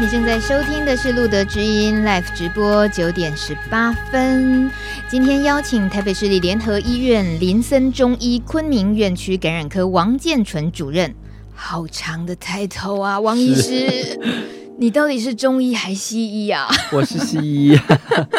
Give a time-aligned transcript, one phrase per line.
[0.00, 4.70] 你正在收听的是路德之音 Live 直播，九点十八分。
[5.08, 11.12] 今天邀请台北市立联合医院林森中医昆明院区感染科王建纯主任。
[11.52, 14.20] 好长的 title 啊，王医师，
[14.78, 16.68] 你到底是中医还西医啊？
[16.92, 17.76] 我是西医。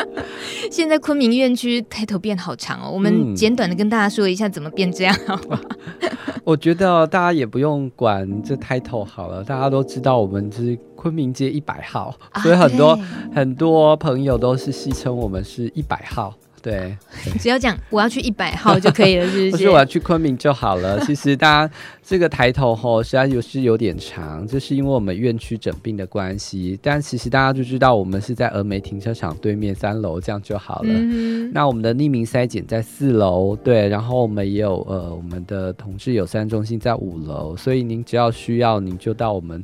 [0.72, 5.60] 现在昆明院区抬头变好长哦，我们简短的跟大家说一下怎么变这样好吗？
[6.46, 13.00] 我觉得大家也不用管这抬头好了，大家都知道我们是昆明街一百号，啊、所以很多
[13.34, 16.34] 很多朋友都是戏称我们是一百号。
[16.62, 16.94] 对，
[17.40, 19.52] 只要讲我要去一百号就可以了，是不是？
[19.56, 21.00] 不是我要去昆明就好了。
[21.08, 26.78] 其实大家这个抬头吼，实际上有是有点长，就是因为我们院区整病的关系。
[26.84, 30.90] 但其实大家就知道，我们是在峨眉停车场对面三楼，这样就好了。
[30.92, 39.64] 嗯、那我们的匿名筛检在四楼，对，然后我们也有呃，我们的同志友善中心在五楼，所以您只要需要，您就到我们。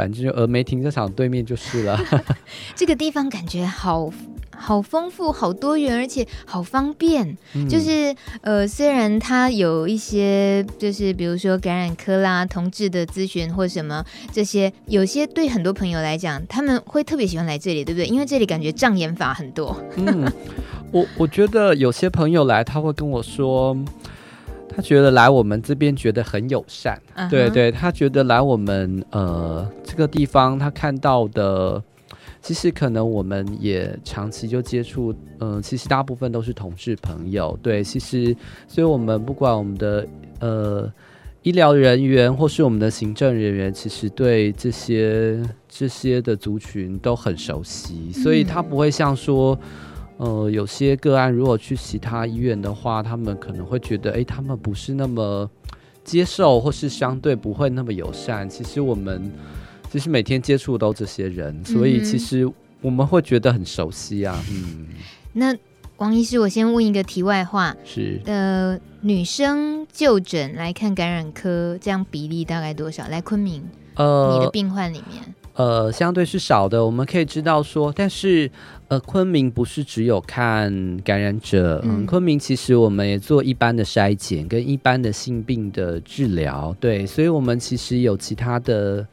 [0.00, 2.00] 反正就峨眉停车场对面就是了。
[2.74, 4.10] 这个地方感觉好
[4.56, 7.36] 好丰富、好多元，而且好方便。
[7.52, 14.02] 嗯、就是呃，虽然它有一些，就是比如说感染科啦、同志的咨询或什么
[14.32, 18.06] 这些，有些对很多朋友来讲，他们会特别喜欢来这里，对不对？
[18.06, 19.78] 因为这里感觉障眼法很多。
[19.96, 20.32] 嗯，
[20.90, 23.76] 我我觉得有些朋友来，他会跟我说。
[24.72, 27.30] 他觉得来我们这边觉得很友善，uh huh.
[27.30, 31.82] 对对，他觉得来我们呃这个地方，他看到的
[32.40, 38.34] 其实可能我们也长期就接触，嗯、呃，其实大部分都是同事朋友，对，其实
[38.68, 40.06] 所以我们不管我们的
[40.38, 40.92] 呃
[41.42, 49.58] 医疗人员或是我们的行政人员，其实对这些这些的族群都很熟悉，所以他不会像说。
[50.20, 55.50] 呃，有些个案如果去其他医院的话，他们可能会觉得，哎，他们不是那么
[56.04, 58.46] 接受，或是相对不会那么友善。
[58.46, 59.32] 其实我们
[59.90, 62.46] 其实每天接触都这些人，所以其实
[62.82, 64.38] 我们会觉得很熟悉啊。
[64.50, 64.88] 嗯，
[65.32, 65.56] 那
[65.96, 73.08] 王医师，我先问一个题外话，是呃，女生就诊来看感染科，这样比例大概多少？
[73.08, 73.62] 来昆明，
[73.94, 75.34] 呃，你的病患里面。
[75.60, 78.50] 呃，相对是少的，我们可以知道说，但是
[78.88, 89.06] 呃，昆明不是只有看感染者，嗯，昆明其实我们也做一般的筛检跟一般的性病的治疗，对，所以我们其实有其他的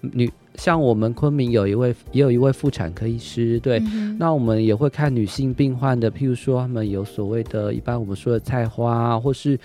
[0.00, 9.56] 女，像我们昆明有一位也有一位妇产科医师，对，嗯、那我们也会看女性病患的，譬如说他们有所谓的一般我们说的菜花，或是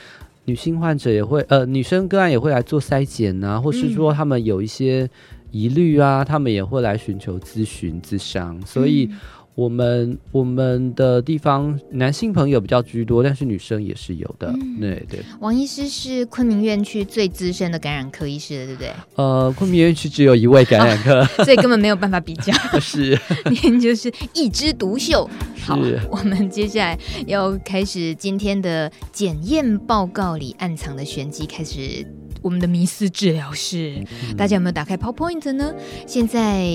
[0.45, 5.09] 女性患者也会，呃，女生个案也会来做筛检啊，或是说他们有一些。
[5.51, 9.09] 疑虑啊，他们也会来寻求咨询、咨商，所以
[9.55, 14.49] 我们、嗯、我们的地方男性朋友比较居多，但是女生也是有的。
[14.53, 15.19] 嗯、对对。
[15.39, 18.91] 王医师是昆明院区最资深的感染科医师了，对不对？
[19.15, 22.53] 呃，昆明院区只有一位感染科，哦、 所以根本没有办法比较。
[22.79, 23.17] 是，
[23.63, 25.27] 您就是一枝独秀。
[25.59, 25.79] 好，
[26.11, 32.05] 我们接下来要开始今天的检验报告里暗藏的玄机，开始。
[32.41, 34.03] 我们的迷思治疗室，
[34.37, 35.73] 大家有没有打开 PowerPoint 呢？
[36.05, 36.67] 现在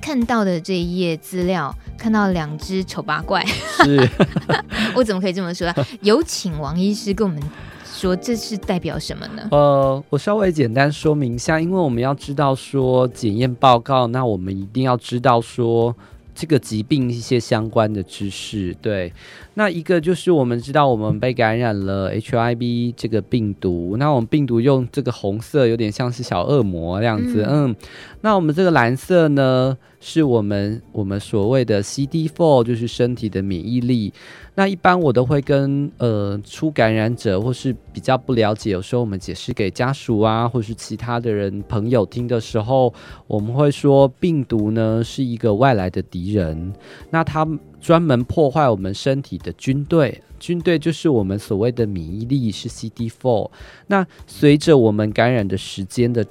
[0.00, 3.44] 看到的这一页资料，看到两只丑八怪，
[3.84, 4.08] 是
[4.94, 5.72] 我怎么可以这么说？
[6.02, 7.42] 有请王医师跟我们
[7.84, 9.48] 说，这是代表什么呢？
[9.50, 15.94] 呃，我稍微简单说明一下，因为我们要知道说检验报告，那我们一定要知道说。
[16.38, 19.12] 这个疾病一些相关的知识，对，
[19.54, 27.76] 那一个就是我们知道我们被感染了 HIV 这个病毒，那我们病毒用这个红色有点像是小恶魔这样子，嗯，嗯，
[28.20, 34.12] 那我们这个蓝色呢，是我们我们所谓的 CD4，就是身体的免疫力。
[34.54, 42.92] 那一般我都会跟呃初感染者或是比较不了解，有时候我们解释给家属啊，或是其他的人朋友听的时候，
[43.28, 46.72] 我们会说病毒呢是一个外来的敌人，
[47.10, 47.46] 那它
[47.80, 53.48] 专门破坏我们身体的军队，军队就是我们所谓的免疫力是 CD4。
[53.86, 56.26] 那随着我们感染的时间的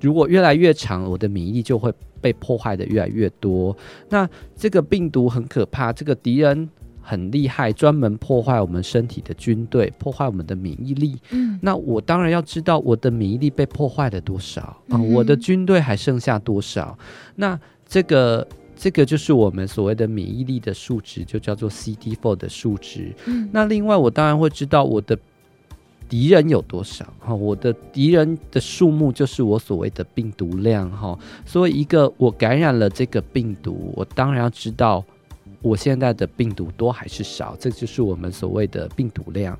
[0.00, 3.76] 如果越来越长，我的免疫力就会被破坏的越来越多。
[4.08, 6.68] 那这个病毒很可怕，这个敌人。
[7.02, 11.16] 很厉害，专门破坏我们身体的军队，破坏我们的免疫力。
[11.30, 16.96] 嗯，那我当然要知道我的免疫力被破坏了多少啊，我的军队还剩下多少？
[17.34, 17.58] 那
[17.88, 18.46] 这个
[18.76, 23.12] 这个就是我们所谓的免疫力的数值，就叫做 CD4 的数值。
[23.24, 25.18] 嗯，那另外我当然会知道我的
[26.10, 31.18] 敌人有多少哈，我的敌人的数目就是我所谓的病毒量哈。
[31.46, 35.02] 所以一个我感染了这个病毒，我当然要知道。
[35.62, 39.58] 我现在的病毒多还是少，这就是我们所谓的病毒量。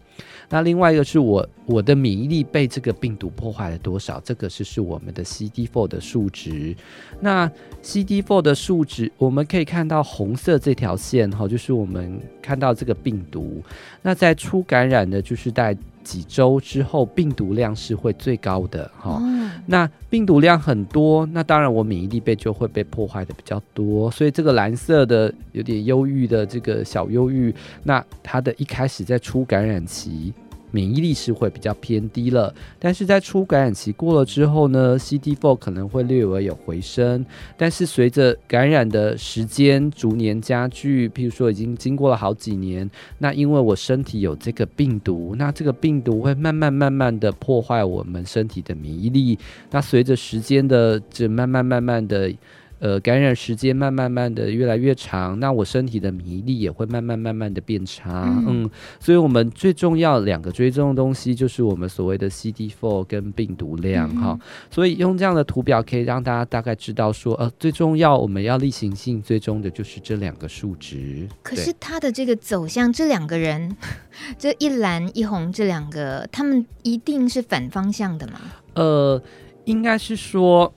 [0.48, 6.74] 那另外一个是我我的免疫力被这个病毒破坏了多少，这个是是我们的 CD4 的数值。
[7.20, 7.50] 那
[7.82, 13.62] CD4 的数值，我们可以看到红色这条线哈，就是我们看到这个病毒。
[14.00, 19.20] 那在初感染的，就是在几周之后，病毒量是会最高的哈。
[19.66, 24.10] 那病毒量很多，那当然我免疫力被就会被破坏的比较多。
[24.10, 30.32] 所以这个蓝色的有点忧郁的这个小忧郁，那它的一开始在初感染期。
[30.70, 37.24] 免疫力是会比较偏低了，但是在初感染期过了之后呢，CD4 可能会略微有回升，
[37.56, 42.88] 但是随着感染的时间逐年加剧，譬如说已经经过了好几年，
[43.18, 49.38] 那因为我身体有这个病毒，那这个病毒会慢慢慢慢的破坏我们身体的免疫力，
[49.70, 52.32] 那随着时间的这慢慢慢慢的。
[52.80, 58.24] 呃，感染时间慢慢慢的越来越长，那我身体的免疫力也会慢慢慢慢的变差。
[58.24, 64.40] 嗯，嗯，所以我们最重要两个追踪的东西就是我们所谓的 CD4 跟病毒量哈、嗯。
[64.70, 71.28] 所以用这样的图表可以让大家大概知道说，呃，最重要我们要例行性追踪的就是这两个数值。
[71.42, 73.76] 可是它的这个走向，这两个人，
[74.38, 78.40] 这一蓝一红这两个，他们一定是反方向的吗？
[78.72, 79.22] 呃，
[79.66, 80.72] 应该是说。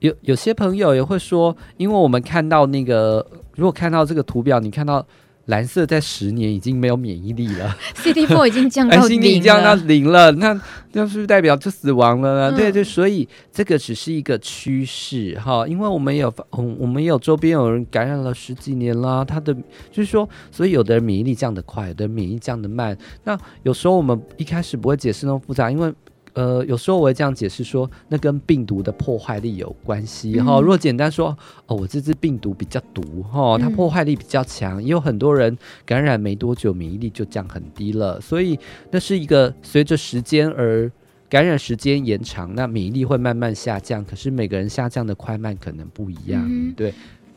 [0.00, 3.24] 有有些朋友也会说，因为我们看到那个，
[3.54, 5.06] 如果看到这个图表，你看到
[5.46, 10.58] 蓝色在十年已经没有免疫力了，CD4 已经降到零了，已经降到零了，那
[10.92, 12.56] 那是不是代表就死亡了呢？
[12.56, 19.52] 嗯、对对，所以这个只是一个趋势哈，因为我们有，嗯，我们有周边有人感染了十几年啦，他的
[19.90, 25.92] 就是说，所以有的人免疫力降得快，有的人免疫力降得慢，那有时候我们一开始不会解释那么复杂，因为。
[26.32, 30.60] 呃，有时候我会这样解释说，那跟病毒的破坏力有关系哈。
[30.60, 31.36] 如果简单说，
[31.66, 38.20] 哦，我这只病毒比较毒哈，它破坏力比较强，也有很多人感染没多久，免疫力就降很低了。
[38.20, 38.58] 所以
[38.90, 40.90] 那是一个随着时间而
[41.28, 44.04] 感染时间延长，那免疫力会慢慢下降。
[44.04, 46.92] 可是每个人下降的快慢可能不一样，对。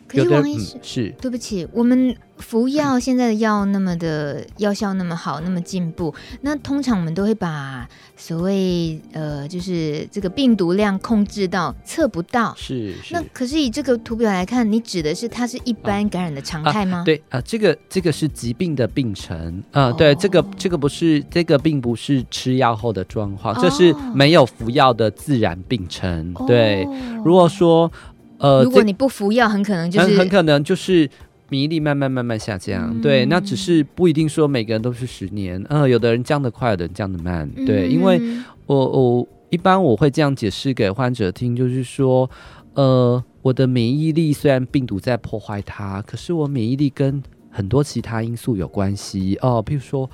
[0.07, 12.53] 可是王医师，是对不起，我们服药现在的药那么的药效那么好，那么进步，那通常我们都会把所谓呃，就是这个病毒量控制到测不到。
[12.57, 13.13] 是，是。
[13.13, 16.99] 那可是以这个图表来看，你指的是它是一般感染的常态吗？
[16.99, 26.31] 啊啊、对啊，这个这个是疾病的病程啊，对，哦、这个这个不是这个并不是吃药后的状况，这是没有服药的自然病程。
[26.35, 26.87] 哦、对，
[27.23, 27.91] 如果说。
[28.43, 31.09] 呃，如果你不服药，很可能就是很，很可能就是
[31.47, 32.91] 免疫力慢慢慢慢下降。
[32.93, 33.01] 嗯。
[33.01, 35.65] 对，那只是不一定说每个人都是十年。
[35.69, 37.49] 呃，有的人降得快，有的人降得慢。
[37.65, 38.21] 对，嗯、因为
[38.65, 42.29] 我我一般我会这样解释给患者听，就是说，
[42.73, 49.63] 呃，我的免疫力虽然病毒在破坏它，可是我免疫力跟很多其他因素有关系哦。
[49.65, 50.09] 譬如说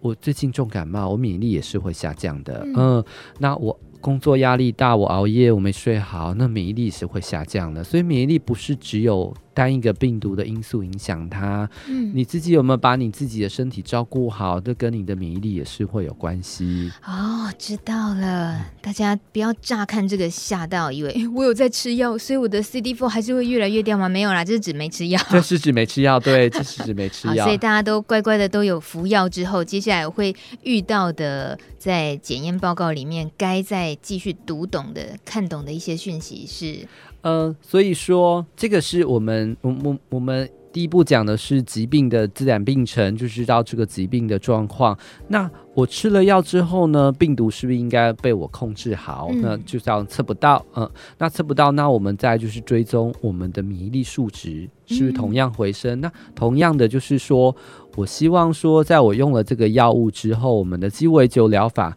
[0.00, 2.62] 我最近重感冒，我免疫力也是会下降的。
[2.66, 3.04] 嗯，呃、
[3.38, 3.80] 那我。
[4.00, 7.84] 工作压力大，我熬夜，我没睡好，那免疫力是会下降的。
[7.84, 11.68] 所以免疫力不是只有单一个病毒的因素影响它。
[11.86, 14.60] 嗯，你自己有没有把你自己的身体照顾好？
[14.60, 16.92] 这跟你的免疫力也是会有关系。
[17.04, 18.64] 哦，知道了。
[18.80, 24.08] 大家不要乍看这个吓到，以为 我有在吃药，所以我的 CD4 还是会越来越掉吗？
[24.08, 25.20] 没有啦，这是指没吃药。
[25.30, 27.44] 这是指没吃药，对，这是指没吃药。
[27.44, 36.86] 所以大家都乖乖的都有服药之后，接下来会遇到的，在检验报告里面该再继续读懂的、看懂的一些讯息是，
[37.22, 44.96] 呃，所以说这个是我们，我我我们第一步讲的是疾病的自然病程，就知道这个疾病的状况。
[45.28, 49.28] 那我吃了药之后呢，病毒是不是应该被我控制好？
[49.32, 55.98] 嗯、那就这样测不到，嗯、呃，那测不到，那我们再就是追踪我们的免疫力数值是不是同样回升？
[55.98, 57.54] 嗯、那同样的就是说，
[57.96, 61.96] 我希望说，在我用了这个药物之后，我们的鸡尾酒疗法。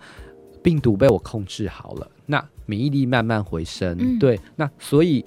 [0.63, 3.98] 病毒被我控制好了，那免疫力慢慢回升。
[4.00, 5.24] 嗯、对，那所以，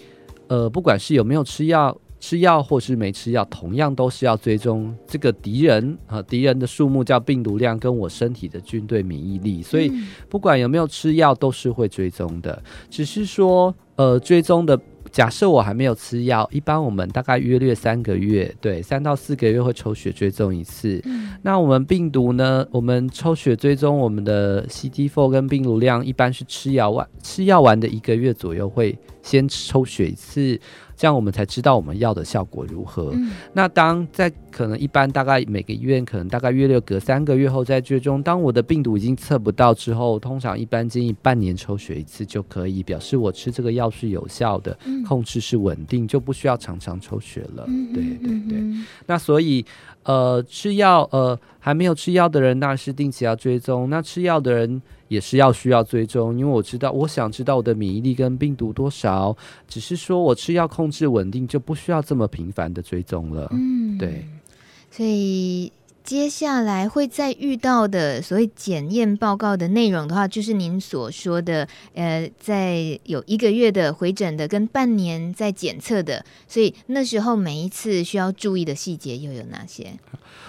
[0.48, 9.62] 呃，不管是有没有吃药，吃药或是没吃药，同样都是要追踪这个敌人啊，敌人的数目叫病毒量，跟我身体的军队免疫力。
[9.62, 9.92] 所以，
[10.28, 12.62] 不管有没有吃药，都是会追踪的。
[12.90, 14.80] 只是说，呃，追踪的。
[15.16, 21.00] 假设我还没有吃药，一般我们大概约略三个月，对，三到四个月会抽血追踪一次。
[21.06, 21.30] 嗯。
[21.40, 22.66] 那我们病毒呢？
[22.70, 30.60] 我们抽血追踪我们的 CD4 跟病毒量，一般是吃药完吃药完的一个月左右会先抽血一次。
[30.96, 33.10] 这样我们才知道我们要的效果如何。
[33.14, 47.64] 嗯、那当在可能一般大概每个医院可能大概约六隔三个月后再追踪，当我的病毒已经测不到之后，通常一般建议半年抽血一次就可以，表示我吃这个药是有效的，嗯、控制是稳定，就不需要常常抽血了。
[47.68, 48.62] 嗯、对对对。
[49.06, 49.64] 那所以
[50.06, 54.80] 呃吃药呃还没有吃药的人，那是定期要追踪；那吃药的人。
[55.08, 59.36] 也是要需要追踪，因为我知道，我想知道我的免疫力跟病毒多少，
[59.68, 63.46] 只是说我吃药控制稳定，就不需要这么频繁的追踪了。
[63.52, 64.26] 嗯，对。
[64.90, 65.72] 所以
[66.06, 79.94] 接下来会再遇到的所谓检验报告的内容的话，就是您所说的，呃，在有一个月的回诊的，跟半年在检测的，所以那时候每一次需要注意的细节又有哪些？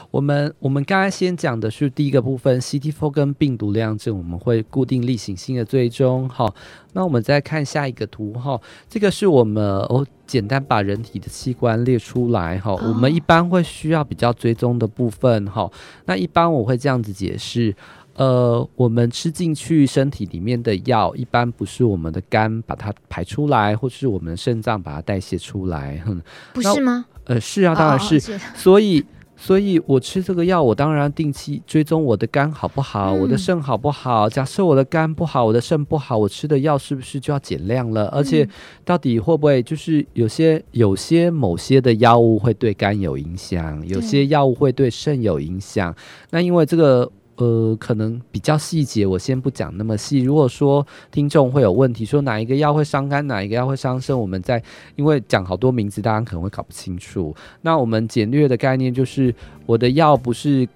[0.10, 6.28] 我们我们刚才先讲的是第一个部分，CT4 跟病毒量证，我们会固定例行性的追踪。
[6.30, 6.56] 好，
[6.94, 8.60] 那我们再看下一个图哈，
[8.90, 12.74] 这个是我们哦简单把人体的器官列出来哈。
[12.74, 15.70] 我们一般会需要比较追踪的部分哈。
[16.06, 17.76] 那一般我会这样子解释，
[18.16, 26.22] 呃，我们吃进去身体里面的药，一般不是我们的肝把它排出来，或是我们的肾脏把它代谢出来，哼，
[26.54, 27.06] 不是吗？
[27.26, 29.06] 呃，是啊，当然是，是所以。
[29.38, 34.28] 所以，我吃这个药，我当然定期追踪我的肝好不好，嗯、我的肾好不好。
[34.28, 38.08] 假设我的肝不好，我的肾不好，我吃的药是不是就要减量了？
[38.08, 38.50] 而且，
[38.84, 45.96] 到底会不会就是有些、有些、某些的药物会对肝有影响，有些药物会对肾有影响？
[46.32, 47.10] 那因为这个。
[47.38, 50.20] 呃，可能比较细节，我先不讲那么细。
[50.20, 54.62] 如果说听众会有问题，说哪一个药会伤肝，哪一个药会伤肾，我们在
[54.96, 57.36] 因为讲好多名字，大家可能会搞不清楚。
[57.62, 59.34] 那我们简略的概念就是，
[59.66, 60.68] 我的药不是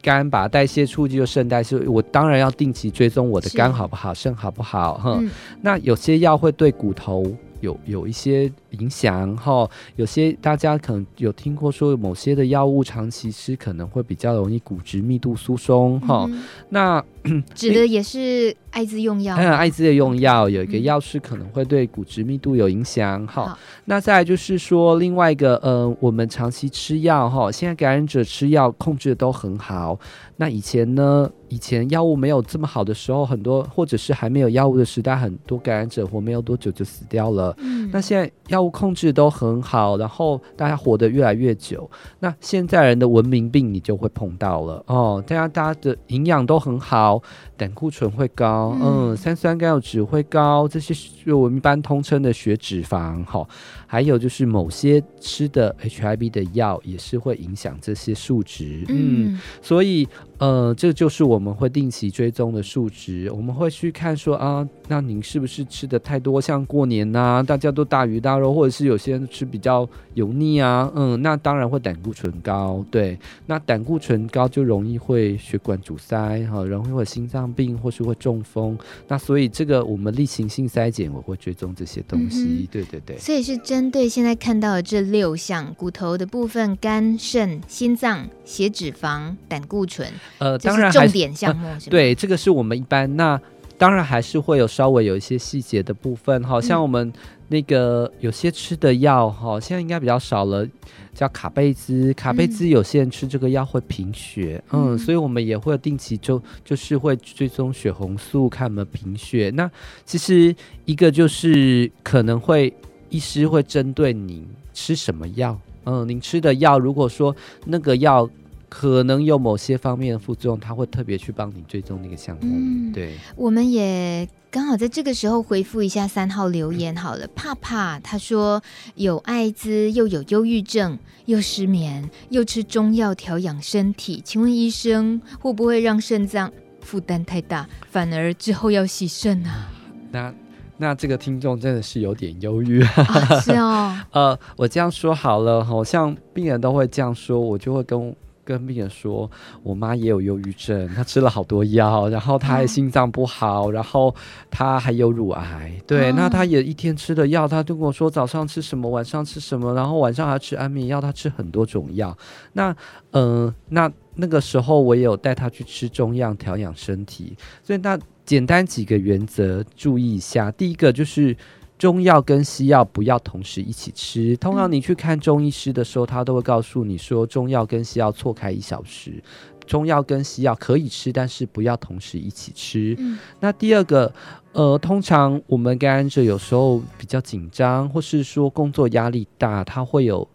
[0.00, 4.98] 肝把代谢促进，就肾代谢，我当然要定期追踪我的肝好不好，肾好不好。
[4.98, 7.24] 哼，嗯、那有些药会对骨头。
[7.60, 16.26] 有有一些影响哈，有些大家可能有听过说，某些的药物长期吃可能会比较容易骨质密度疏松哈。
[16.28, 17.04] 嗯、那
[17.54, 23.46] 指的也是艾滋用药，嗯，艾滋的用药有一个药是可能会对骨质密度有影响哈。
[23.46, 29.98] 好那再来就是说另外一个，呃，我们长期吃药哈，现在感染者吃药控制的都很好。
[30.36, 31.30] 那以前呢？
[31.50, 37.56] 以前药物没有这么好的时候，很多或者是还没有药物的时代，很多感染者活没有多久就死掉了。
[37.56, 41.88] 嗯，那现在药物控制都很好，然后大家活得越来越久。
[42.20, 47.22] 那现在人的文明病你就会碰到了哦，大家大家的营养都很好，
[47.56, 53.24] 胆固醇会高，嗯，三酸甘油酯会高，这些是我们一般通称的血脂肪。
[53.24, 53.48] 哈、哦，
[53.88, 58.84] 还有就是某些吃的 HIV 的药也是会影响这些数值。
[58.88, 60.06] 嗯，嗯，所以。
[60.38, 63.28] 呃，这就是我们会定期追踪的数值。
[63.32, 66.40] 我们会去看说啊，那您是不是吃的太多？
[66.40, 72.84] 像过年呐、啊，大家都大鱼大肉，或者是有些人吃比较油腻啊，嗯，那当然会胆固醇高。
[72.88, 78.78] 对，那胆固醇高就容易会血管阻塞，哈，容易会心脏病或是会中风。
[79.08, 82.44] 那所以这个我们例行性筛检，我会追踪这些东西。
[82.44, 83.18] 嗯、对对对。
[83.18, 90.12] 所以是针对现在看到的这六项骨头的部分：肝、肾、心脏、血脂肪、胆固醇。
[90.38, 93.16] 呃，当然重点项目、 呃、对，这个是我们一般。
[93.16, 93.40] 那
[93.78, 97.12] 当然还是会有稍微有一些细节的部分，好像我们
[97.46, 100.66] 那个有些吃的药，哈、嗯，现在应该比较少了，
[101.14, 102.12] 叫卡贝兹。
[102.14, 109.52] 卡贝兹有些人吃这个药会贫血，嗯，嗯，所以我们也会定期就就是会追踪血红素，看有没有贫血。
[109.54, 109.70] 那
[110.04, 110.52] 其实
[110.84, 112.74] 一个就是可能会
[113.10, 117.34] 医师会针对你吃什么药，嗯，您吃的药如果说
[117.66, 118.28] 那个药。
[118.70, 122.42] 可能有某些方面的副作用，他会特别去帮你追踪那个项目。
[122.42, 127.26] 嗯，对，我们也刚好在这个时候回复一下三号留言好了。
[127.28, 128.62] 怕怕他说
[128.94, 139.70] 有艾滋，又有忧郁症，又失眠，又吃中药调养身体，请问医生会不会让肾脏负担太大，反而之后要洗肾啊？
[140.12, 140.34] 那
[140.78, 143.40] 那这个听众真的是有点忧郁啊。
[143.40, 148.16] 是哦， 呃，我这样说好了，好像病人都会这样说，我就会跟。
[148.48, 149.30] 跟病人说，
[149.62, 154.14] 我妈也有忧郁症，她吃了好多药，然后她还心脏不好，嗯、然后
[154.50, 155.70] 她还有乳癌。
[155.86, 162.16] 对，嗯、那她也一天吃的药，她就跟我说早上吃什么，晚上吃什么，然后晚上还吃安眠药，她吃很多种药。
[162.54, 162.70] 那，
[163.10, 167.36] 嗯、呃，那那个时候我也有带她去吃中药调养身体。
[167.62, 171.34] 所以那简单几个原则注意一下，第一个就是。
[171.78, 174.36] 中药跟西药不要同时一起吃。
[174.38, 179.22] 通常你去看中医师的时候，他都会告诉你说，中药跟西药错开一小时。
[179.64, 182.96] 中药跟西药可以吃，但是不要同时一起吃。
[182.98, 184.12] 嗯、那第二个，
[184.50, 190.28] 呃，通常我们感染者有时候比较紧张，或是说工作压力大，他会有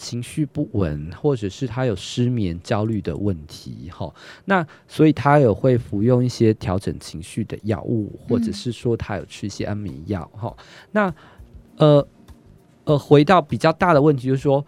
[0.00, 3.90] 情绪不稳，或者是他有失眠、焦虑的问题。
[3.92, 4.12] 哈，
[4.46, 10.24] 那所以他有会服用一些调整情绪的药物，或者是说他有吃一些安眠药。
[10.34, 11.14] 哈、嗯，那
[11.76, 12.08] 呃
[12.84, 14.64] 呃，回到比较大的问题，就是说。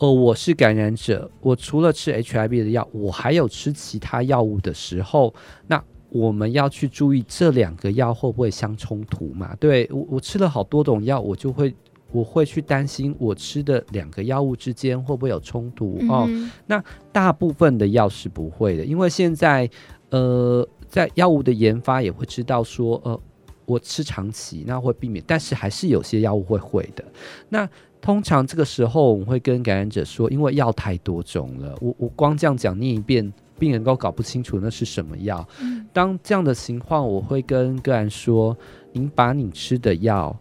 [0.00, 5.34] 呃，我是感染者，我除了吃 HIV 的药，我还有吃其他药物的时候，
[5.66, 9.54] 那我们要去注意这两个药会不会相冲突嘛？
[9.56, 11.74] 对，我，我吃了好多种药，我就会
[12.12, 16.26] 我会去担心我吃的两个药物之间会不会有冲突哦。
[16.28, 19.68] 嗯、那大部分的药是不会的，因为现在
[20.10, 23.20] 呃，在药物的研发也会知道说，呃，
[23.64, 27.04] 我吃长期那会避免，但是还是有些药物会会的。
[27.48, 27.68] 那
[28.00, 35.46] 通常这个时候，我们会跟感染者说，因为药太多种了，我我光这样讲念一遍，病人都搞不清楚那是什么药。
[35.60, 38.56] 嗯、当这样的情况，我会跟个案说
[38.92, 40.34] ：“您把你吃的药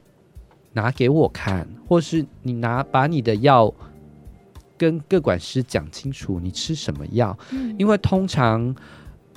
[0.73, 3.73] 拿给我看，或是你拿把你的药
[4.77, 7.37] 跟各管师讲清楚，你吃什么药？
[7.51, 8.75] 嗯、因为通常，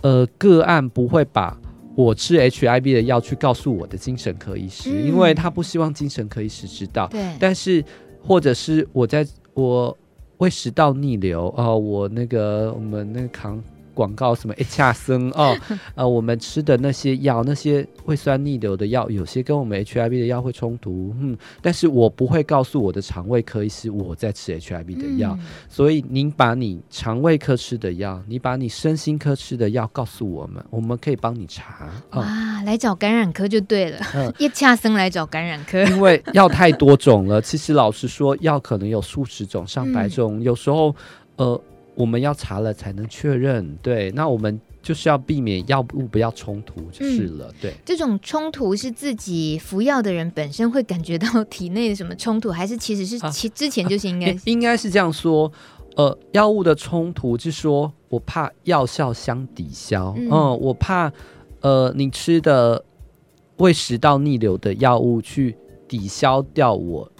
[0.03, 1.59] 呃，个案不会把
[1.95, 7.07] 我吃 HIV 的药去告诉我的精神科医师，嗯、因为他不希望精神科医师知道。
[7.09, 7.85] 对，但是。
[8.25, 9.99] 或者是我在我
[10.39, 13.61] 胃食道逆流哦，我那个我们那个扛。
[13.95, 15.57] 广告什么一恰生哦，
[15.95, 31.91] 呃，我们吃的那些药，那些胃酸逆流的药，有些跟我们 HIV 的药会冲突，嗯，但是我不会告诉我的肠胃科医师我在吃 HIV 的药，嗯、所以您把你肠胃科吃的药，你把你身心科吃的药告诉我们，我们可以帮你查。
[32.13, 40.95] 哇，嗯、来找感染科就对了，嗯、 一恰森来找感染科，因为药太多种了，其实老实说，药可能有数十种、上百种，嗯、有时候，
[41.37, 41.61] 呃。
[41.95, 47.75] 我们要查了才能确认，对，那我们就是要避免药物不要冲突就是了，嗯、对。
[47.85, 55.53] 这种冲突是自己服药的人本身会感觉到体内的什么冲突，还是其实是其之前就是应该、 啊、应该是这样说，
[55.97, 61.13] 呃，药物的冲突是说我怕药效相抵消，嗯，嗯，我怕
[61.61, 62.83] 呃你吃的
[63.59, 65.55] 胃食道逆流的药物去
[65.87, 67.12] 抵消掉我。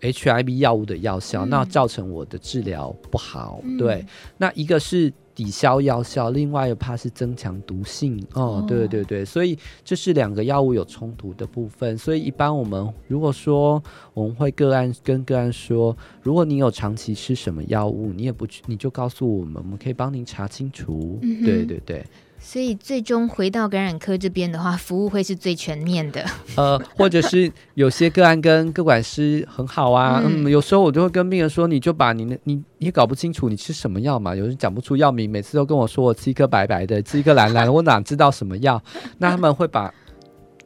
[0.00, 3.60] HIV 药物的药效，嗯、那造成我的治疗不好。
[3.64, 4.04] 嗯、对，
[4.36, 8.18] 那一个是抵消药效，另外又怕是增强毒性。
[8.34, 11.96] 哦，哦对对对，所以这是两个药物有冲突的部分。
[11.96, 13.82] 所以一般我们如果说
[14.14, 21.18] 我们会个案跟个案说，如果你有长期吃什么药物，你也不去，你就告诉我们，我们可以帮您查清楚。
[21.22, 22.04] 嗯、对对对。
[22.40, 26.24] 所以最终回到感染科这边的话， 服务会是最全面的。
[26.56, 38.82] 呃，或者是有些个案跟个管师很好啊，嗯，嗯，有时候我就会跟病人说，你就把你那你你也搞不清楚你吃什么药嘛，有人讲不出药名，每次都跟我说我吃一颗白白的，吃一颗蓝蓝的，我哪知道什么药？
[39.18, 39.92] 那他们会把。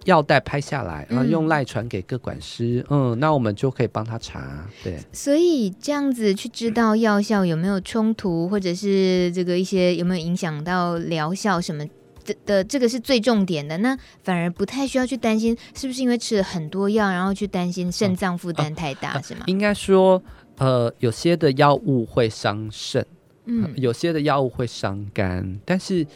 [0.05, 4.99] 药袋拍下来，然后用赖传给各管师，嗯，嗯，那我们就可以帮他查，对。
[5.13, 11.85] 所以这样子去知道药效有没有冲突，或者是这个一些有没有影响到疗效什么
[12.25, 13.79] 的的，这个是最重点的。
[13.79, 19.45] 那反而不太需要去担心，是不是因为吃了很多药，然后去担心肾脏负担太大，是吗？
[19.47, 20.21] 应该说，
[20.59, 23.07] 呃，有些的药物会伤肾，
[23.45, 26.07] 嗯，呃，有些的药物会伤肝，但是，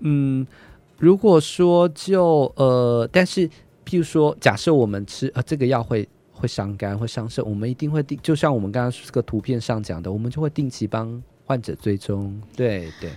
[0.00, 0.46] 嗯。
[0.98, 3.48] 如果说就呃，但是
[3.84, 12.40] 譬如说，假设我们吃呃这个药会会伤肝会伤肾，我们一定会定，就像我们刚刚这个图片上讲的，我们就会定期帮患者追踪。
[12.56, 13.10] 对对，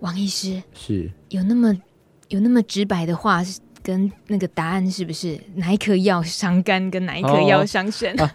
[0.00, 1.76] 王医师是有那么
[2.28, 3.42] 有那么直白的话，
[3.82, 8.14] 跟那个答案是不是哪一颗药伤肝，跟哪一颗药伤肾？
[8.20, 8.30] 哦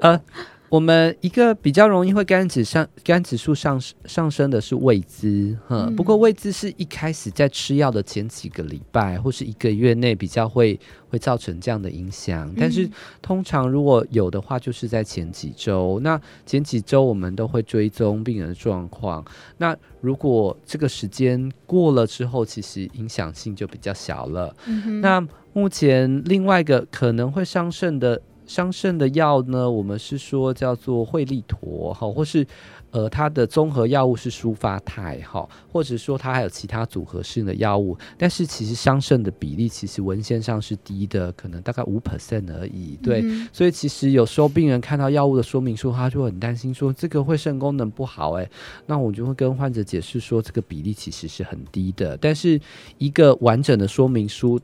[0.00, 0.20] 呃。
[0.68, 5.90] 呃我们一个比较容易会肝指上肝指数上上升的是胃滋，哈。
[5.96, 12.88] 不过胃滋是一开始在吃药的前几个礼拜或是一个月内比较会会造成这样的影响，但是
[13.22, 16.00] 通常如果有的话，就是在前几周。
[16.02, 19.24] 那前几周我们都会追踪病人的状况。
[19.58, 24.54] 那如果这个时间过了之后，其实影响性就比较小了。
[24.66, 25.00] 嗯。
[25.00, 28.20] 那目前另外一个可能会伤肾的。
[28.46, 32.46] 伤肾的药呢，我们是说叫做惠利妥哈，或是
[32.90, 42.96] 呃它的综合药物是舒发泰哈，或者说它还有其他组合性的药物，但是其实伤肾的比例其实文献上是低的，可能大概五 percent 而已。
[43.02, 48.48] 对，嗯、所以其实有时候病人看到药物的说明书，他就很担心说这个会肾功能不好哎，
[48.86, 52.60] 那我就会跟患者解释说这个比例其实是很低的，但是
[52.98, 54.60] 一个完整的说明书。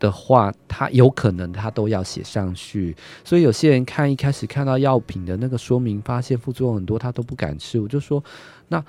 [0.00, 7.78] 的话，他有可能他都要写上去，所以有些人看一开始看到药品的那个说明，发现副作用很多，他都不敢吃。
[7.78, 8.24] 我就说，
[8.68, 8.82] 那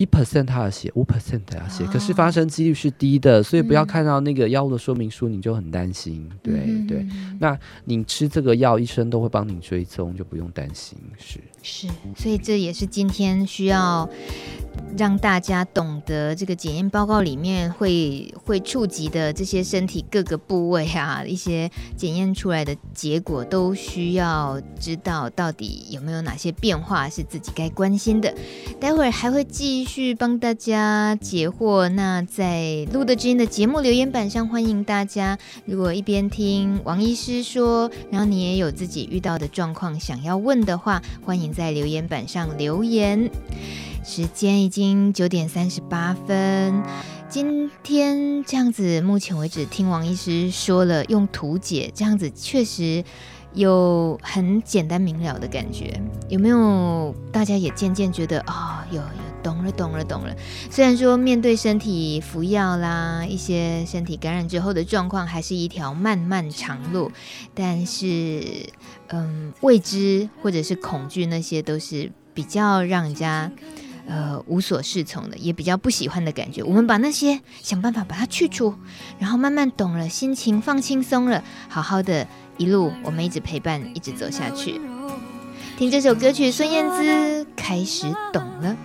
[0.00, 6.26] 一 percent 他要写，五 percent 他要写，可是发生几率是低的，所以不要看到那个药物的说明书你就很担心。
[6.42, 6.54] 对
[6.88, 7.06] 对，
[7.38, 10.96] 那你吃这个药，医生都会帮你追踪，就不用担心。
[11.18, 11.86] 是是，
[12.16, 14.08] 所以这也是今天需要
[14.96, 28.34] 让大家懂得这个检验报告里面会会触及的这些身体各个部位啊，一些检验出来的结果都需要知道到底有没有哪些变化是自己该关心的。
[28.80, 29.89] 待会儿还会继续。
[29.92, 31.88] 去帮大家解惑。
[31.88, 35.36] 那在路德知音的节目留言板上，欢迎大家。
[35.64, 43.32] 如果一边听王医师说，然后你也有自己遇到的状况想要问的话，欢迎在留言板上留言。
[44.04, 46.84] 时间已经九点三十八分，
[47.28, 53.02] 今天这样子，目前为止听王医师说了，用图解这样子，确实。
[53.54, 57.14] 有很简单明了的感觉，有没有？
[57.32, 60.34] 大家也渐渐觉得哦，有有懂了，懂了，懂了。
[60.70, 67.10] 虽然说面对身体服药啦，一些身体感染之后的状况，还是一条漫漫长路，
[67.54, 68.68] 但是
[69.08, 73.50] 嗯，未知或者是恐惧，那些都是比较让人家
[74.06, 76.62] 呃无所适从的，也比较不喜欢的感觉。
[76.62, 78.74] 我们把那些想办法把它去除，
[79.18, 82.28] 然后慢慢懂了，心情放轻松了，好好的。
[82.60, 84.78] 一路，我们一直陪伴，一直走下去。
[85.78, 88.76] 听这首歌曲，孙燕姿开始懂了。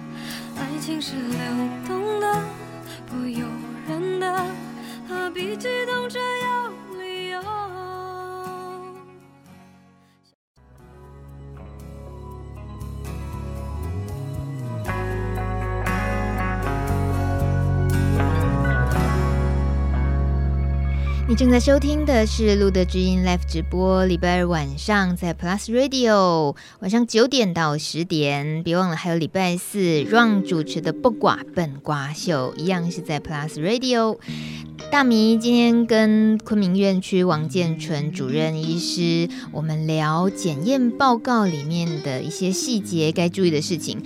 [0.56, 1.38] 爱情是流
[1.86, 2.42] 动的，
[3.10, 3.46] 不由
[3.86, 4.46] 人的，
[5.10, 5.58] 何必
[21.36, 34.18] 正在收听的是路德知音 Live 直播，礼拜二晚上在 Plus Radio，晚上九点到十点，别忘了还有礼拜四 Run 主持的不寡笨瓜秀，一样是在 Plus Radio。
[34.90, 44.02] 大米今天跟昆明院区王建纯主任医师，我们聊检验报告里面的一些细节，该注意的事情。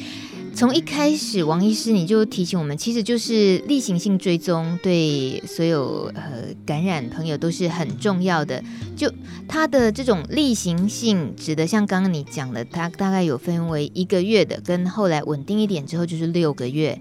[0.56, 8.62] 从一开始，王医师你就提醒我们，其实就是例行性追踪，对所有呃感染朋友都是很重要的。
[8.98, 9.10] 就
[9.48, 17.00] 它的这种例行性，指的像刚刚你讲的，它大概有分为一个月的，跟后来稳定一点之后就是六个月。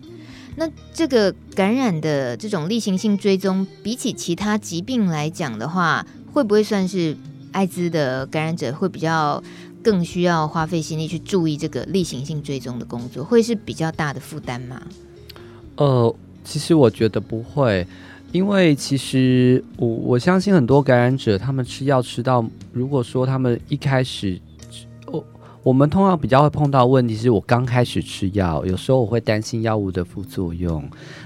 [0.54, 7.16] 那这个感染的这种例行性追踪，比起其他疾病来讲的话，会不会算是
[7.50, 9.42] 艾滋的感染者会比较？
[9.82, 14.82] 更需要花费心力去注意这个例行性追踪的工作，会是比较大的负担吗？
[15.76, 16.14] 呃，
[16.44, 17.86] 其实我觉得不会，
[18.32, 24.40] 因为其实我我相信很多感染者，他们吃药吃到，如果说他们一开始。
[25.68, 30.82] 我们通常比较会碰到问题是，我刚开始吃药，有时候我会担心药物的副作用。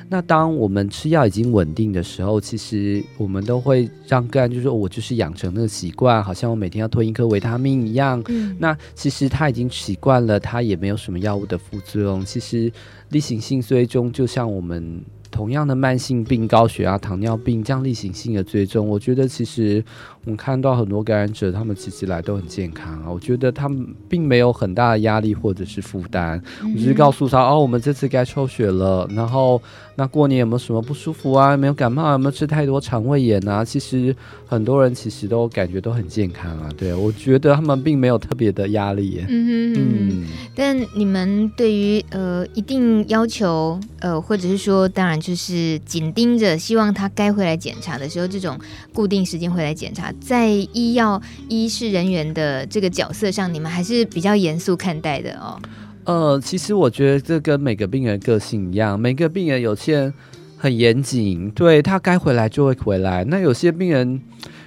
[0.09, 8.21] 那当我们吃药已经稳定的时候，其实我们都会让个案就是说我就是养成那个习惯，好像我每天要吞一颗维他命一样。
[8.27, 8.57] 嗯。
[8.59, 12.25] 那其实他已经习惯了，他也没有什么药物的副作用。
[12.25, 12.73] 其实
[13.11, 15.01] 例行性追踪就像我们。
[15.33, 19.83] 同样的慢性病，高血压、糖尿病，这样例行性的追踪，我觉得其实
[20.25, 23.11] 我们看到很多感染者，他们其实来都很健康啊。
[23.11, 29.61] 我觉得他们并没有很大的压力或者是负担，我只是告诉他哦，我们这次该抽血了，然后。
[29.95, 31.51] 那过年有没有什么不舒服啊？
[31.51, 32.13] 有没有感冒？
[32.13, 33.63] 有没有吃太多肠胃炎啊？
[33.63, 36.71] 其实很多人其实都感觉都很健康啊。
[36.79, 39.23] 对，我觉得他们并没有特别的压力。
[39.29, 40.25] 嗯。
[40.55, 48.59] 但你们对于呃一定要求呃，或者是说，当然就是紧盯着，希望他该回来检查的时候，这种
[48.95, 55.61] 固定时间回来检查，在医药医事人员的这个角色上，你们还是比较严肃看待的哦。
[56.05, 60.15] 呃，其实我觉得这跟每个病人个性一样，每个病人有些人
[60.57, 63.25] 很严谨，对，他该回来就会回来。
[63.25, 64.21] 那有些病人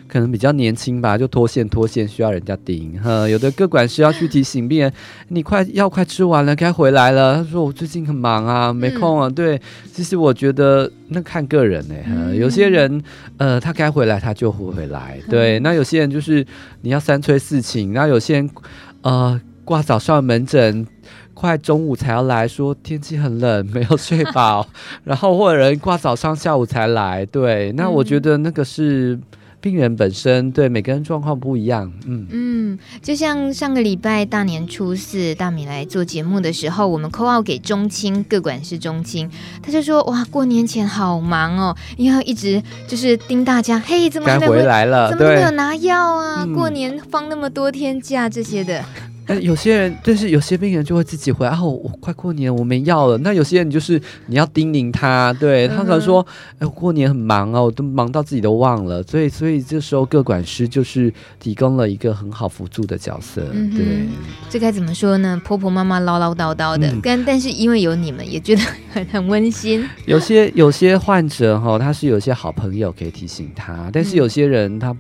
[0.08, 3.00] 可能比较年轻吧，就脱线脱线需要人家盯。
[3.02, 4.94] 哈，有的个管师要去提醒病人，
[5.30, 7.36] 你快药快吃完了，该回来了。
[7.36, 9.28] 他说我最近很忙啊，没空啊。
[9.28, 9.60] 嗯、对，
[9.92, 12.36] 其实我觉得那看个人呢、欸嗯。
[12.36, 13.02] 有些人
[13.38, 15.20] 呃，他该回来他就会回来。
[15.30, 16.46] 对，那有些人就是
[16.82, 18.50] 你要三催四请，那有些人
[19.02, 20.86] 呃挂早上门诊。
[21.36, 24.66] 快中午才要来说天气很冷， 没有睡饱，
[25.04, 29.20] 然后或者人挂早上下午才来，对，那我觉得那个是
[29.66, 39.28] 病人本身，对每个人状况不一样，嗯嗯，就像上个礼拜大年初四大米来做节目的时候，我们 call out 给中青各管事中青，
[39.64, 46.46] 他就说哇过年前好忙哦，因为要一直就是盯大家，嘿、怎么还没回来了，怎么都没有拿药啊？
[46.54, 48.86] 过年放那么多天假这些的。
[49.28, 53.18] 呃，有些人，但是有些病人就会自己回来，哦，我快过年，我没药了。
[53.18, 59.02] 那有些人就是你要叮咛他，对他可能说，哎、嗯，过年很忙哦，我都忙到自己都忘了。
[59.04, 63.48] 所以，所以这时候各管师就是提供了一个很好辅助的角色。
[63.52, 64.08] 嗯、对，
[64.50, 65.42] 这该怎么说呢？
[65.44, 68.62] 婆婆妈妈唠唠叨叨的，但、嗯、但是因为有你们，也觉得
[68.92, 69.84] 很 很温馨。
[70.06, 74.96] 有些有些患者哈、哦，他是有些好朋友可以提醒他，但是有些人他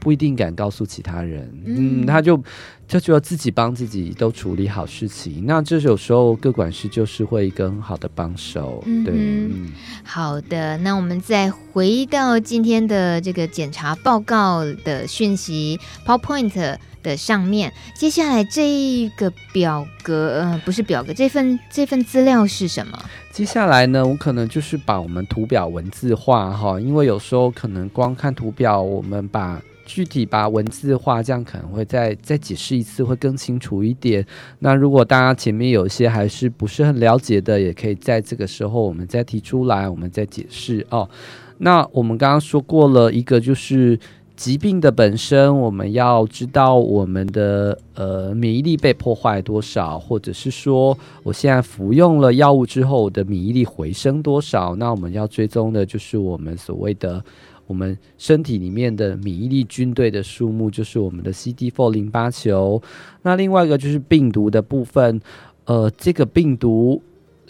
[0.00, 2.42] 不一定敢告诉其他人，嗯，嗯他就。
[2.90, 8.82] 就觉得自己帮自己都处理好事情，那这有时候各管事就是会一个很好的帮手。
[8.84, 9.70] 嗯、对、嗯，
[10.02, 22.98] 好的，那我们再回到今天的这个检查报告的讯息 PowerPoint 的上面，接下来这个表格，呃，不是表格，这份这份资料是什么？
[23.30, 29.62] 接下来呢，我可能就是把我们图表文字化哈，因为有时候可能光看图表，我们把。
[29.92, 34.24] 具体把文字化，这样可能会再再解释一次，会更清楚一点。
[34.60, 41.10] 那如果大家前面有一些还是不是很了解的，也可以在这个时候我们再提出来，我们再解释哦。
[41.58, 43.98] 那我们刚刚说过了一个，就是
[44.36, 54.76] 疾病的本身，我们要知道我们的呃免疫力被破坏多少，或者是说我现在服用了药物之后，我的免疫力回升多少。
[54.76, 57.24] 那我们要追踪的就是我们所谓的。
[57.70, 62.82] 我们身体里面的免疫力军队的数目，就是我们的 CD4 淋巴球。
[63.22, 65.20] 那另外一个就是病毒的部分，
[65.66, 67.00] 呃，这个病毒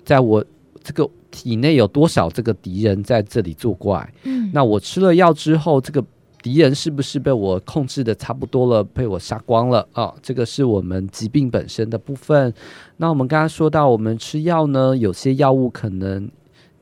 [0.05, 0.45] 在我
[0.85, 4.13] 这个体内有多少这个敌人在这里作怪？
[4.25, 6.05] 嗯，那我吃了药之后，这个
[6.43, 10.15] 敌人是不是被我控制的差不多了，被我杀光了啊？
[10.21, 12.53] 这个是我们疾病本身的部分。
[12.99, 16.29] 那我们刚刚说到，我们吃药呢，有些药物可能。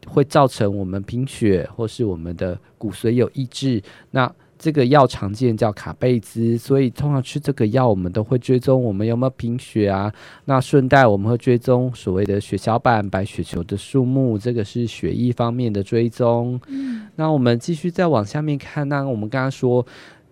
[0.09, 3.83] 会造成我们贫血，或是我们的骨髓有抑制。
[4.11, 10.13] 那这个药常见叫卡贝兹，所以通常吃这个药，我们都会追踪我们有没有贫血啊。
[10.47, 16.61] 那顺带我们会追踪所谓的血小板白血球的数目，这个是血液方面的追踪。
[16.67, 17.07] 嗯。
[17.15, 19.87] 那我们继续再往下面看，那我们刚刚说，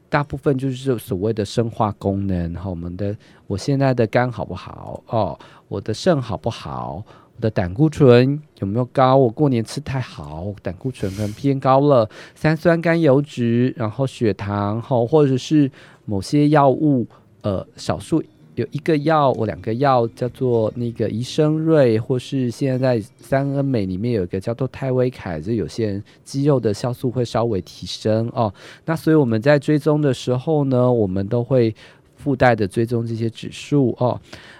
[0.08, 5.00] 大部分就是所谓的生化功能，哈，我们的我现在的肝好不好？
[5.06, 7.00] 哦，我的肾好不好？
[7.36, 9.14] 我的胆固醇有没有高？
[9.14, 12.08] 我过年吃太好，胆固醇可能偏高了。
[12.34, 15.70] 三酸甘油酯，然后血糖，吼，或者是
[16.06, 17.06] 某些药物，
[17.42, 18.22] 呃，少数
[18.54, 28.50] 有一个药，我两个药叫做那个怡生瑞，或是现在在三恩美里面有一个叫做泰威凯，就有些人肌肉的酵素会稍微提升哦。
[28.86, 31.74] 那所以我们在追踪的时候呢，我们都会
[32.16, 34.18] 附带的追踪这些指数哦。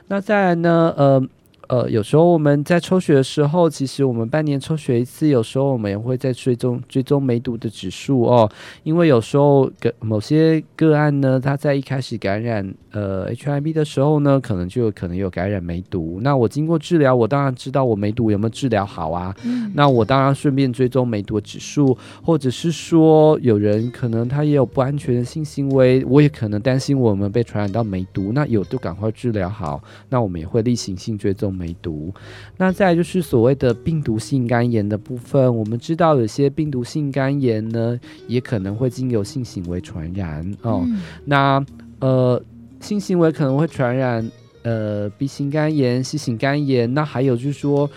[0.08, 1.26] 那再来呢，呃。
[1.68, 8.48] 呃，有时候我们在抽血的时候，其实我们半年抽血一次，有时候我们也会在追踪追踪梅毒的指数哦。
[8.84, 16.20] 因为有时候个某些个案呢，他在一开始感染呃 HIV 的时候呢，可能就有可能有感染梅毒。
[16.22, 19.34] 那我经过治疗，我当然知道我梅毒有没有治疗好啊。
[19.44, 19.72] 嗯。
[19.74, 29.82] 那我当然顺便追踪梅毒的指数，或者是说有人可能他也有不安全的性行为，我也可能担心我们被传染到梅毒，那有就赶快治疗好。
[30.08, 31.55] 那我们也会例行性追踪。
[31.56, 32.12] 梅毒，
[32.56, 35.56] 那再来就是所谓的病毒性肝炎的部分。
[35.56, 40.82] 我们知道有些病毒性肝炎呢，也可能会经由性行为传染哦。
[40.86, 41.64] 嗯、那
[42.00, 42.42] 呃，
[42.80, 44.30] 性行为可能会传染
[44.62, 46.92] 呃 B 型肝炎、C 型肝炎。
[46.92, 47.90] 那还有就是说，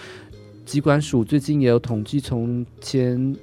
[0.65, 3.35] 疾管署最近也有统计，从前。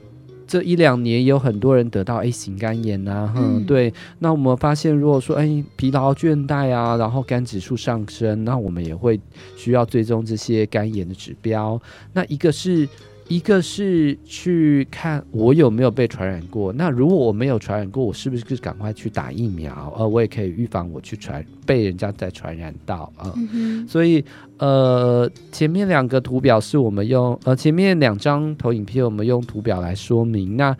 [0.46, 3.92] 这一两年有很多人得到 A 型肝炎呐、啊，嗯，对。
[4.20, 9.20] 那我们发现，如果说哎疲劳倦怠啊，然后肝指数上升，那我们也会
[9.56, 11.80] 需要追踪这些肝炎的指标。
[12.12, 12.88] 那一个是。
[13.28, 19.92] 一个是去看我有没有被传染过，那如果我没有传染过，我是不是就赶快去打疫苗？
[19.98, 23.26] 呃，我也可以预防我去传被人家再传染到啊。
[23.26, 24.24] 呃嗯、所以
[24.58, 30.76] 呃，前面两个图表是我们用呃前面两张投影片我们用图表来说明，那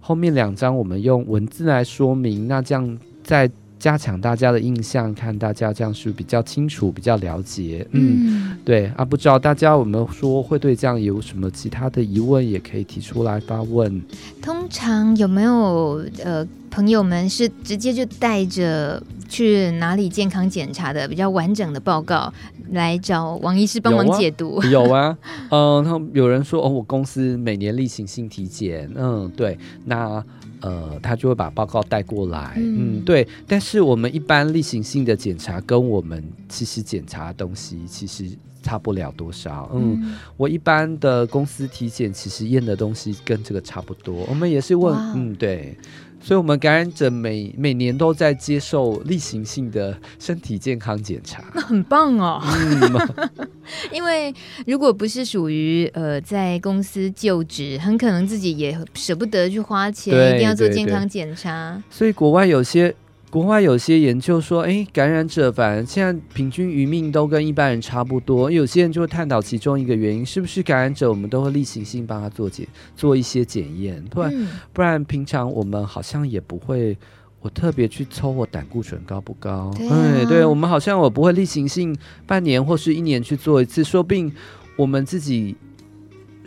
[0.00, 3.50] 后面两张我们用文字来说明，那这样在。
[3.80, 7.84] 加强大家的印象，看大家这样是比较清楚、比较了解。
[7.92, 14.00] 嗯，嗯对啊，不知道大家有没有说会对这样有什么其他的疑问，也可以提出来发问。
[14.42, 22.30] 通常有没有呃朋友们是直接就带着去哪里健康检查的比较完整的报告
[22.72, 24.62] 来找王医师帮忙解读？
[24.70, 25.16] 有啊，
[25.48, 30.22] 嗯，他、呃、有人说哦，我公司每年例行性体检，嗯，对，那。
[30.60, 33.26] 呃，他就会把报告带过来，嗯，嗯，对。
[33.46, 38.30] 但是我们一般例行性的检查，跟我们其实检查的东西其实
[38.62, 39.70] 差不了多少。
[39.72, 44.24] 嗯，嗯，我一般的公司体检，其实验的东西跟这个差不多。
[44.28, 45.76] 我们也是问，嗯，对。
[46.22, 52.42] 所以，我们感染者每每年都在接受例行性的身体健康检查，那很棒哦。
[52.44, 53.48] 嗯，
[53.90, 54.32] 因为
[54.66, 61.82] 如果不是属于呃在公司就职，很可能自己也舍不得去花钱，一定要做健康检查。
[61.90, 62.94] 所以，国外有些。
[63.30, 68.50] 国外有些研究说，诶，感染者反而现在平均余命都跟一般人差不多。
[68.50, 72.66] 有些人就会探讨其中一个原因，是不是感染者我们都会例行性帮他做检
[72.96, 76.98] 做一些检验，不然、嗯、不然平常我们好像也不会，
[77.40, 79.72] 我特别去抽我胆固醇高不高？
[79.76, 84.32] 对、啊，对，我们好像我不会例行性半年或是一年去做一次，说不定
[84.74, 85.56] 我们自己。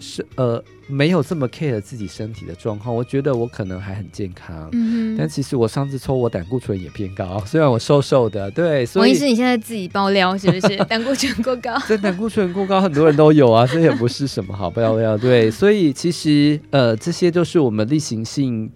[0.03, 10.75] 是呃，没有这么 care 自己身体的状况，我觉得我可能还很健康，嗯，但其实我上次抽我胆固醇也偏高， 虽然我瘦瘦的，对，所以王医师你现在自己爆料是不是？
[10.85, 11.73] 胆固醇过高？
[11.87, 18.69] 这胆固醇过高很多人都有啊，这也不是什么好爆料，对，所以其实呃，这些都是我们例行性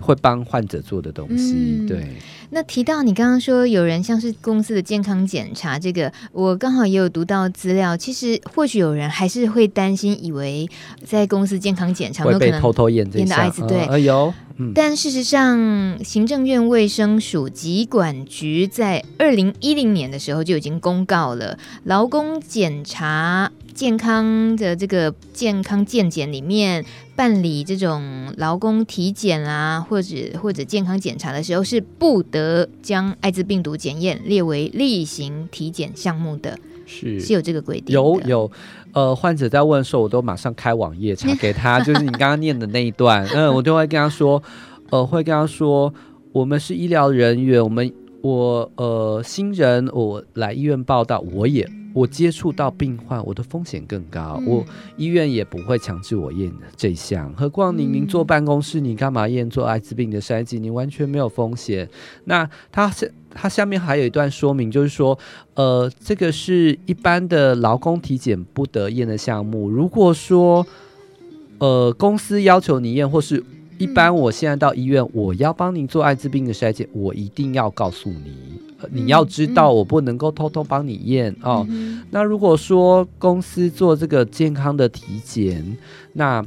[0.00, 2.06] 会帮患者做的东西，嗯、对。
[2.50, 7.96] 那提到你刚刚说有人像是公司的健康检查，这个我刚好也有读到资料。
[7.96, 10.68] 其实或许有人还是会担心，以为
[11.04, 14.32] 在公司健康检查会被偷偷验验到艾滋，对，哎呦，
[14.74, 15.58] 但事实上，
[16.04, 23.50] 行政院卫生署疾管局在二零一零年的时候就已经公告了，劳工检查。
[23.76, 26.82] 健康的这个健康健检里面
[27.14, 37.92] 办理这种劳工体检啊，或者或者健康检查的时候，是不得将艾滋病毒检验列为例行体检项目的，是是有这个规定。
[37.92, 38.50] 有有，
[38.94, 44.42] 呃，患者在问的时候，我都马上开网页查给他，就是你刚刚念的那一段， 嗯，我都会跟他说，
[44.88, 45.92] 呃，会跟他说，
[46.32, 51.68] 我们是医疗人员，我们我呃新人，我来医院报道，我也。
[51.96, 54.36] 我接触到病患，我的风险更高。
[54.42, 54.66] 嗯、我
[54.98, 60.62] 医院也不会强制我验这项，何况您您坐办公室，你干嘛验做艾滋病的筛检？
[60.62, 61.88] 你完全没有风险。
[62.24, 65.18] 那它是它下面还有一段说明，就是说，
[65.54, 69.70] 呃，这个是一般的劳工体检不得验的项目。
[69.70, 70.66] 如果说，
[71.56, 73.42] 呃，公司要求你验，或是
[73.78, 78.65] 一般我现在到医院，我要帮您做艾滋病的筛检，我一定要告诉你。
[78.90, 81.66] 你要知道，我不能够偷偷帮你验、嗯、哦。
[82.10, 85.64] 那如果说公司做这个健康的体检，
[86.12, 86.44] 那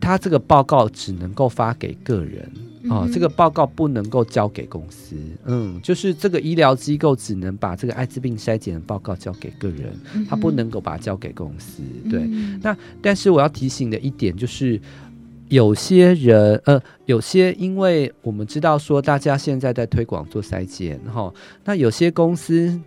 [0.00, 2.50] 他这个报告只能够发给个人
[2.90, 5.14] 哦，这个报告不能够交给公司。
[5.44, 9.92] 嗯，就是这个医疗机构只能把这个艾滋病筛检的报告交给个人，
[10.28, 11.82] 他不能够把它交给公司。
[12.10, 12.26] 对，
[12.62, 14.80] 那但是我要提醒的一点就是。
[15.52, 21.30] 有些人，呃，有些，因为我们知道说，大家现在在推广做筛检，哈，
[21.62, 22.80] 那有些公司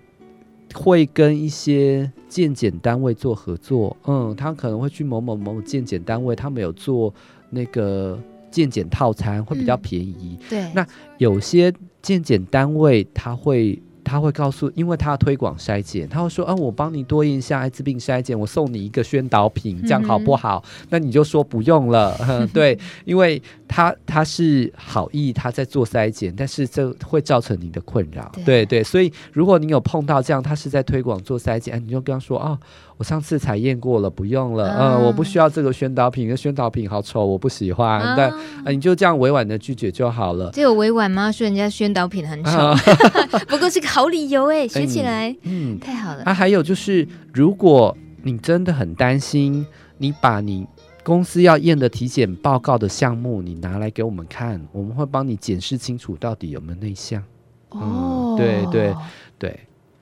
[0.74, 7.14] 会跟一些健检单位做合作，嗯，他可能会去某某某健检单位，他们有做
[7.52, 10.36] 那个健检套餐，会比较便宜。
[10.42, 10.84] 嗯、对，那
[11.20, 13.80] 有些健检单位他会。
[14.06, 32.58] 他会告诉，因为他要推广筛检，他会说：“啊，我帮你多验一下艾滋病筛检，我送你一个宣导品，这样好不好？”嗯、那你就说不用了，嗯、 对，因为他他是好意，他在做筛检，但是这会造成你的困扰，对对，对，所以如果你有碰到这样，他是在推广做筛检，哎，你就跟他说：“哦。”
[32.98, 34.74] 我上次采验过了，不用了。
[34.80, 38.00] 嗯，我不需要这个宣导品，那宣导品好丑，我不喜欢。
[38.00, 38.32] 啊、但、
[38.64, 40.50] 呃、你就这样委婉的拒绝就好了。
[40.54, 41.30] 这有委婉吗？
[41.30, 42.74] 说人家宣导品很丑，啊、
[43.50, 46.24] 不过是个好理由哎，学起来，嗯，太好了。
[46.24, 49.66] 啊，还有就是，如果你真的很担心，
[50.00, 50.68] 你把你
[51.02, 57.24] 公司要验的体检报告的项目，你拿来给我们看，我们会帮你检视清楚到底有没有内项。
[57.70, 58.94] 哦，对对。
[59.40, 59.60] 对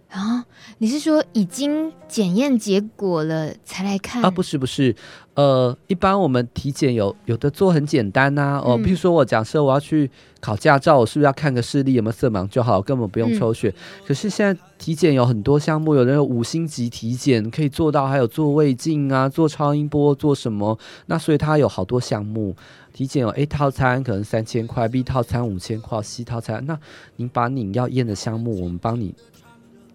[0.10, 0.44] 啊，
[0.80, 4.24] 你是说已经检验结果了才来看？
[4.24, 4.96] 啊，不是不是，
[5.36, 10.08] 呃，一般我们体检有有的做很简单呐、啊，哦，比如说我假设我要去
[10.40, 13.70] 考驾照，我是不是要看个视力有没有色盲就好，根本不用抽血。
[13.70, 20.78] 嗯、可是现在体检有很多项目，有人有五星级体检可以做到，还有做胃镜啊，做超音波，做什么？
[21.08, 22.56] 那所以它有好多项目，
[22.94, 26.80] 体检有 A 套餐可能三千块，B 套餐五千块，C 套餐，那
[27.16, 29.16] 您把你要验的项目，我们帮你。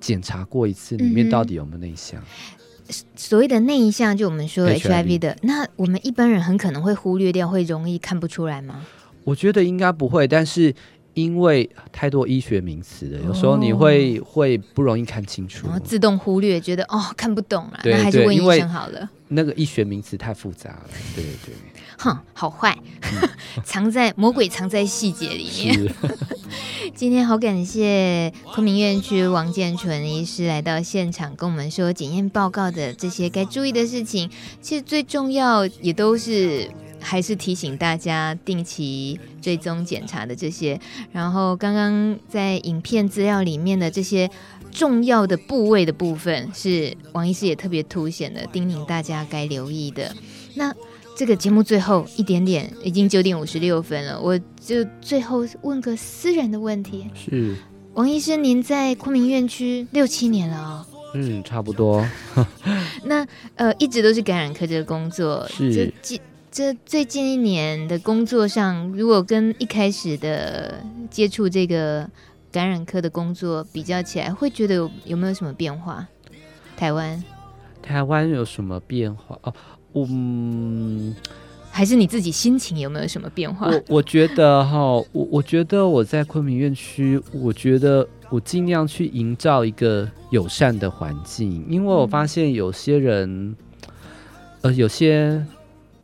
[0.00, 2.20] 检查过一次，里面到底有没有内项？
[2.20, 2.57] 嗯、
[3.14, 8.86] 所谓的内一项，就我们说 HIV 的，HIV 那我们一般人很可能会忽略掉，会容易看不出来吗？
[9.24, 10.74] 我觉得应该不会，但是
[11.18, 19.10] 因为太多医学名词了，有时候你会、哦、会不容易看清楚，然后自动忽略，觉得哦看不懂了，那还是问医生好了。
[19.26, 21.54] 那个医学名词太复杂了，对对对。
[21.98, 22.78] 哼，好坏，
[23.64, 25.92] 藏在魔鬼藏在细节里面。
[26.94, 34.30] 今天好感谢昆明院区王建纯医师来到现场，跟我们说检验报告的这些该注意的事情。
[34.60, 40.80] 其实最重要也都是还是提醒大家定期追踪检查的这些。
[41.12, 44.30] 然后刚刚在影片资料里面的这些
[44.70, 50.14] 重要的部位的部分，是王医师也特别凸显的，叮咛大家该留意的。
[50.54, 50.74] 那
[51.16, 57.56] 这个节目最后一点点，已经九点五十六分了，我就最后问个私人的问题：是
[57.94, 60.86] 王医生，您在昆明院区六七年了哦？
[61.14, 62.06] 嗯，差不多。
[63.04, 63.26] 那
[63.56, 65.92] 呃，一直都是感染科这个工作，是
[66.58, 72.04] 这这最近一年的工作上，如果跟一开始的接触这个
[72.50, 76.04] 感染科的工作比较起来，会觉得有有没有什么变化？
[76.76, 77.22] 台湾，
[77.80, 79.38] 台湾有什么变化？
[79.44, 79.54] 哦。
[79.94, 81.14] 嗯，
[81.70, 83.68] 还是你自己心情有没有什么变化？
[83.68, 93.54] 我我觉得哈，我我觉得我在昆明院区，我觉得我尽量去营造一个友善的环境，因为我发现有些人，
[94.62, 95.40] 呃，有些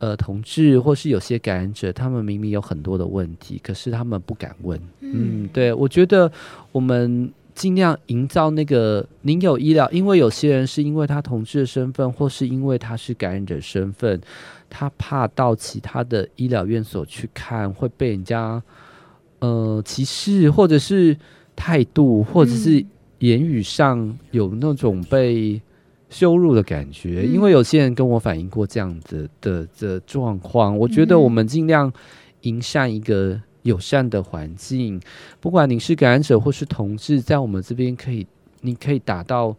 [0.05, 4.79] 呃同志或是有些感染者，他们明明有很多的问题，可是他们不敢问。
[4.99, 6.31] 嗯，嗯，对，我觉得
[6.71, 7.31] 我们。
[7.55, 14.19] 尽量营造那个您有医疗，因为有些人是因为他同志的身份，或是因为他是感染者身份，
[14.69, 18.61] 他怕到其他的医疗院所去看会被人家
[19.39, 21.15] 呃歧视，或者是
[21.55, 22.85] 态度，或者是
[23.19, 25.61] 言语上有那种被
[26.09, 27.23] 羞辱的感觉。
[27.25, 31.91] 嗯、因为有些人跟我反映过这样子的的状况，我觉得我们尽量
[32.41, 33.41] 营善一个。
[33.65, 35.01] 友善的环境，
[35.39, 38.27] 不管您是感染者或是同志，在我们这边可以，
[38.61, 39.57] 你可以达到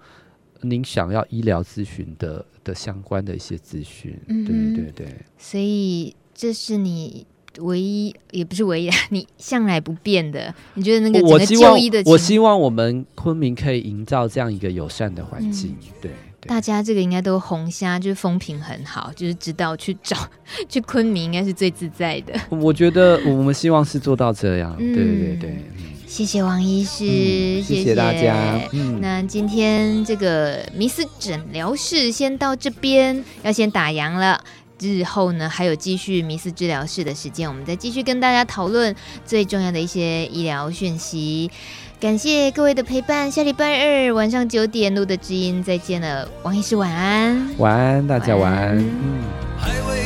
[0.60, 4.16] 您想要医疗咨询的的相关的一些资讯。
[4.28, 5.12] 嗯，对对对。
[5.36, 7.26] 所以这是你
[7.58, 10.54] 唯一，也不是唯一， 你向来不变的。
[10.74, 15.72] 你觉得那个整个就医的我，我希望我们昆明可以营造这样一个友善的环境。
[15.72, 16.12] 嗯、对。
[16.46, 20.16] 大家这个应该都红虾，就是风评很好，就是知道去找
[20.68, 22.32] 去昆明应该是最自在的。
[22.48, 25.64] 我觉得我们希望是做到这样，嗯、对对对。
[26.06, 28.60] 谢谢王医师，嗯、谢谢大家。
[28.72, 34.42] 嗯、那今天这个迷思诊疗室先到这边，要先打烊了。
[34.80, 41.50] 日后呢，还有继续迷思治疗室的时间，我们再继续跟大家讨论最重要的一些医疗讯息。
[41.98, 50.05] 感谢各位的陪伴，下礼拜二晚上九点录的知音再见了，王医师晚安，晚安，大家晚安。